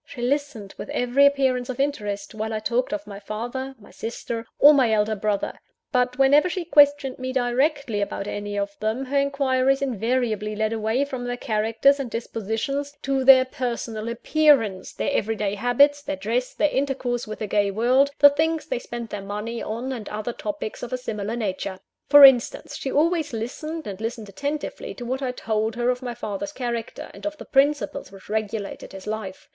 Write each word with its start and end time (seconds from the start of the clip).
She 0.03 0.23
listened 0.23 0.73
with 0.79 0.89
every 0.89 1.27
appearance 1.27 1.69
of 1.69 1.79
interest, 1.79 2.33
while 2.33 2.53
I 2.53 2.59
talked 2.59 2.91
of 2.91 3.05
my 3.05 3.19
father, 3.19 3.75
my 3.79 3.91
sister, 3.91 4.47
or 4.57 4.73
my 4.73 4.91
elder 4.91 5.15
brother; 5.15 5.59
but 5.91 6.17
whenever 6.17 6.49
she 6.49 6.65
questioned 6.65 7.19
me 7.19 7.31
directly 7.31 8.01
about 8.01 8.25
any 8.25 8.57
of 8.57 8.75
them, 8.79 9.05
her 9.05 9.19
inquiries 9.19 9.79
invariably 9.79 10.55
led 10.55 10.73
away 10.73 11.05
from 11.05 11.25
their 11.25 11.37
characters 11.37 11.99
and 11.99 12.09
dispositions, 12.09 12.97
to 13.03 13.23
their 13.23 13.45
personal 13.45 14.09
appearance, 14.09 14.91
their 14.91 15.11
every 15.13 15.35
day 15.35 15.53
habits, 15.53 16.01
their 16.01 16.15
dress, 16.15 16.55
their 16.55 16.69
intercourse 16.71 17.27
with 17.27 17.37
the 17.37 17.45
gay 17.45 17.69
world, 17.69 18.09
the 18.17 18.31
things 18.31 18.65
they 18.65 18.79
spent 18.79 19.11
their 19.11 19.21
money 19.21 19.61
on, 19.61 19.91
and 19.91 20.09
other 20.09 20.33
topics 20.33 20.81
of 20.81 20.91
a 20.91 20.97
similar 20.97 21.35
nature. 21.35 21.79
For 22.09 22.25
instance; 22.25 22.75
she 22.75 22.91
always 22.91 23.33
listened, 23.33 23.85
and 23.85 24.01
listened 24.01 24.29
attentively, 24.29 24.95
to 24.95 25.05
what 25.05 25.21
I 25.21 25.31
told 25.31 25.75
her 25.75 25.91
of 25.91 26.01
my 26.01 26.15
father's 26.15 26.53
character, 26.53 27.11
and 27.13 27.23
of 27.27 27.37
the 27.37 27.45
principles 27.45 28.11
which 28.11 28.29
regulated 28.29 28.93
his 28.93 29.05
life. 29.05 29.47